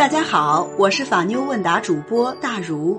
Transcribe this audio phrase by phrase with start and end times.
[0.00, 2.98] 大家好，我是法妞问答主播大如，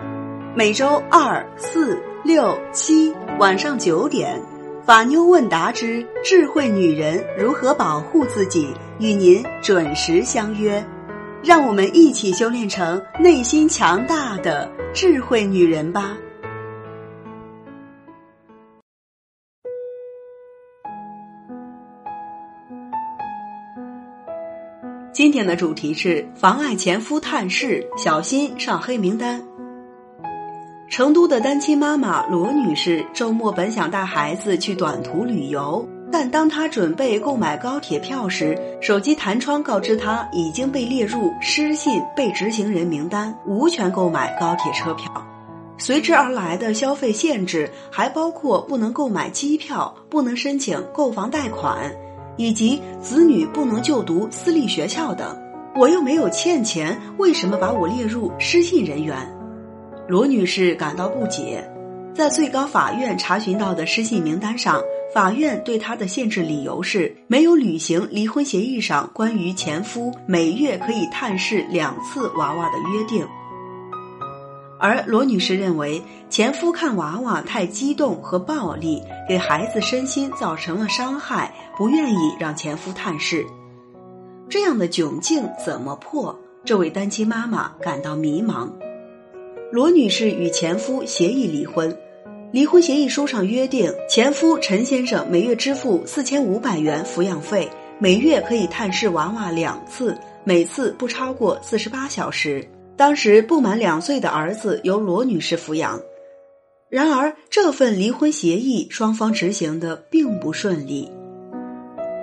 [0.56, 4.40] 每周二、四、六、七晚上九点，
[4.86, 10.86] 法妞问答之智慧女人如何保护自己，与您准时相约，
[11.44, 16.16] 让我们一起修炼成内心强大的智慧女人吧。
[25.14, 29.44] 今天的主题是妨碍前夫探视，小心上黑名单。
[30.90, 45.12] 成都的单亲妈妈罗女士周末本想带孩子去短途旅游，但当她准备购买高铁票时，手机弹窗告知她已经被列入失信被执行人名单，无权购买高铁车票。
[45.78, 51.92] 随之而来的消费限制还包括不能购买机票，不能申请购房贷款。
[52.38, 55.38] 以及子女不能就读私立学校等，
[55.76, 59.18] 我又没有欠钱，为什么把我列入失信人员？
[60.08, 61.68] 罗女士感到不解。
[62.14, 64.82] 在最高法院查询到的失信名单上，
[65.14, 73.26] 法院对她的限制理由是没有履行离婚协议上关于前夫每月可以探视两次娃娃的约定。
[74.82, 83.46] 而罗女士认为前夫看娃娃太激动和暴力，给孩子身心造成了伤害，不愿意让前夫探视。
[84.50, 86.36] 这样的窘境怎么破？
[86.66, 88.68] 这位单亲妈妈感到迷茫。
[89.72, 91.96] 罗女士与前夫协议离婚，
[92.52, 102.68] 离婚协议书上约定，前夫陈先生每月支付四千五百元抚养费，每月可以探视娃娃两次，每次不超过四十八小时。
[103.02, 106.00] 当时不满两岁的儿子由罗女士抚养，
[106.88, 111.12] 然而这份离婚协议双方执行的并不顺利。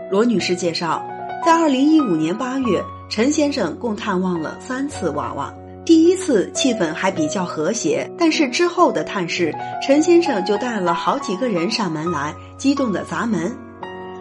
[0.09, 1.05] 罗女士介绍，
[1.45, 5.53] 在二零一五年八月，陈先生共探望了三次娃娃。
[5.85, 9.53] 第一次气氛还比较和谐，但是之后的探视，
[9.85, 13.53] 陈先生就带了好几个人上门来，激动的砸门，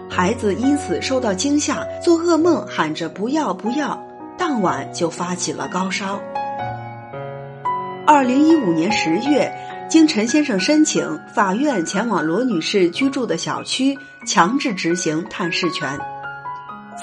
[0.10, 4.04] 孩子因此受到惊吓，做噩梦喊着不要不要，
[4.40, 6.20] 当晚就发起了高烧。
[8.08, 9.54] 二零一五年十月，
[9.90, 16.00] 经陈先生申请，法院前往罗女士居住的小区，强制执行探视权。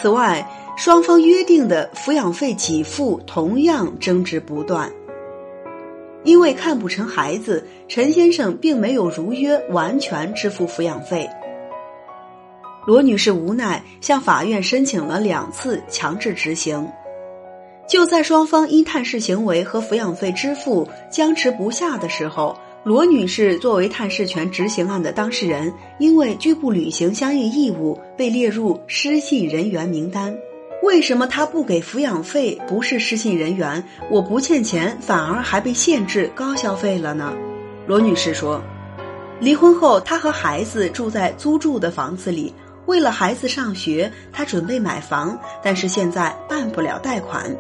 [0.01, 0.43] 此外，
[0.79, 4.91] 双方约定的抚养费给付同样争执不断。
[6.23, 11.29] 因为看不成孩子，陈先生并没有如约完全支付抚养费。
[12.87, 16.91] 罗女士无奈向法院申请了两次强制执行。
[17.87, 30.35] 就在双方因探视行为和抚养费支付僵持不下的时候，罗女士作为探视权执行案的当事人，因为拒不履行相应义务，被列入失信人员名单。
[30.83, 33.83] 为什么她不给抚养费，不是失信人员？
[34.11, 37.35] 我不欠钱，反而还被限制高消费了呢？
[37.87, 38.63] 罗女士说，
[39.41, 42.53] 离婚后，她和孩子住在租住的房子里，
[42.87, 47.55] 为了孩子上学，她准备买房，但是现在办不了贷款。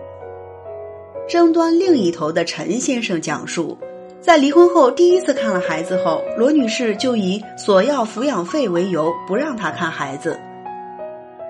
[1.26, 3.76] 争端另一头的陈先生讲述，
[4.20, 10.38] 在离婚后第一次看了孩子后，罗女士就以索要抚养费为由不让他看孩子。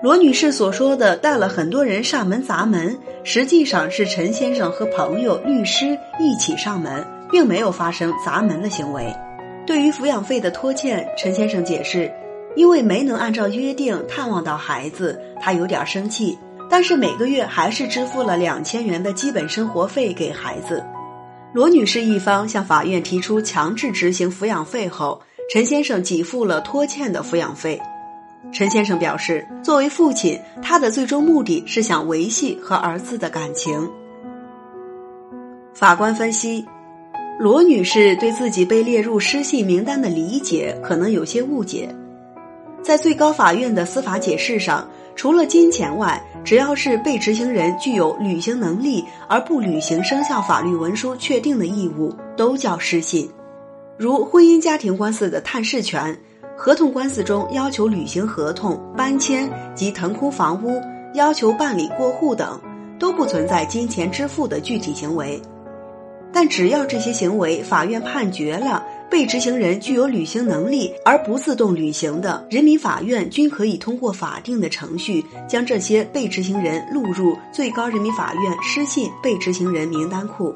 [0.01, 9.13] 罗女士所说的带了很多人上门砸门，实际上是陈先生和朋友、律师一起上门，并没有发生砸门的行为。
[9.67, 12.09] 对于抚养费的拖欠，陈先生解释，
[12.55, 16.37] 因为没能按照约定探望到孩子，他有点生气。
[16.77, 20.83] 但是每个月还是支付了两千元的基本生活费给孩子。
[21.53, 27.81] 罗女士一方向法院提出强制执行抚养费后，陈先生给付了拖欠的抚养费。
[28.51, 33.89] 陈先生表示，作为父亲，他的最终目的是想维系和儿子的感情。
[35.73, 36.65] 法官分析，
[37.39, 41.87] 罗女士对自己被列入失信名单的理解可能有些误解。
[42.83, 44.85] 在最高法院的司法解释上。
[45.15, 53.29] 除了金钱外，只要是被执行人具有履行能力而不履行生效法律文书确定的义务，都叫失信。
[53.97, 56.15] 如婚姻家庭官司的探视权、
[56.57, 60.81] 合同官司中要求履行合同、搬迁及腾空房屋、
[61.13, 62.59] 要求办理过户等，
[62.99, 65.41] 都不存在金钱支付的具体行为。
[66.33, 68.83] 但只要这些行为法院判决了。
[69.09, 80.53] 被执行人具有履行能力而不自动履行的，人民法院均可以通过法定的程序，将这些被执行人录入最高人民法院失信被执行人名单库。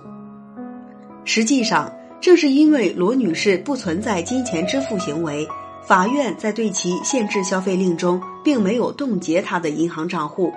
[1.26, 5.48] 实际上，正是因为罗女士不存在金钱支付行为，
[5.86, 10.52] 法院在对其限制消费令中并没有冻结她的银行账户。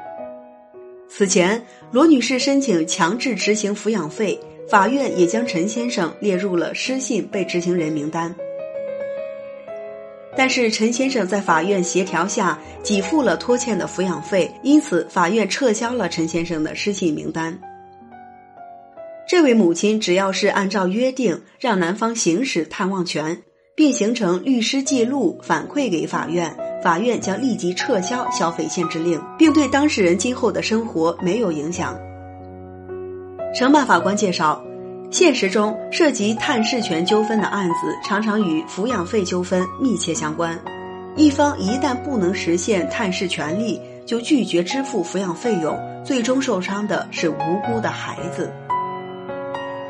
[1.08, 4.40] 此前，罗女士申请强制执行抚养费，
[4.72, 8.34] 法院也将陈先生列入了失信被执行人名单。
[10.34, 17.60] 但是陈先生在法院协调下给付了拖欠的抚养费，因此法院撤销了陈先生的失信名单。
[19.28, 23.42] 这位母亲只要是按照约定让男方行使探望权，
[23.76, 31.94] 并形成律师记录反馈给法院，法院将立即撤销消费限制令，并对当事人今后的生活没有影响。
[33.54, 34.62] 承办法官介绍。
[35.10, 40.58] 现实中，涉及探视权纠纷的案子常常与抚养费纠纷密切相关。
[41.16, 48.50] 一方一旦不能实现探视权利，就拒绝支付抚养费用，最终受伤的是无辜的孩子。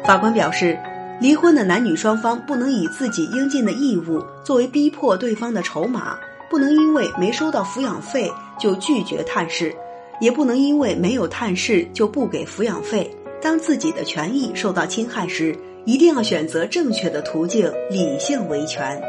[0.05, 0.77] 法官表示，
[1.21, 6.19] 离婚的男女双方不能以自己应尽的义务作为逼迫对方的筹码，
[6.51, 9.73] 不能因为没收到抚养费就拒绝探视，
[10.21, 13.09] 也不能因为没有探视就不给抚养费。
[13.43, 19.03] 当自己的权益受到侵害时，一定要选择正确的途径，理性维权。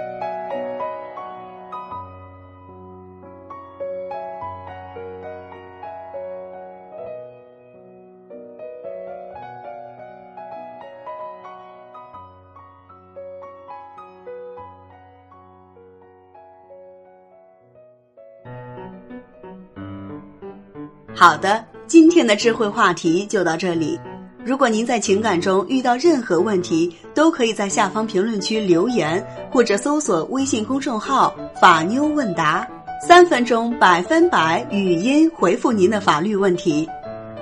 [21.15, 23.99] 好的，今天的智慧话题就到这里。
[24.45, 32.67] 如果您在情感中遇到任何问题，都可以在下方评论区留言，或者搜索微信公众号“法妞问答”，
[33.07, 36.85] 三分钟百分百语音回复您的法律问题。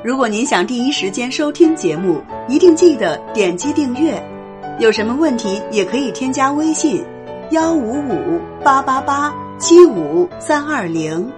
[0.04, 4.22] 如果您想第一时间收听节目，一定记得点击订阅。
[4.80, 7.04] 有什么问题也可以添加微信：
[7.50, 11.32] 幺五五八八八七五三二零。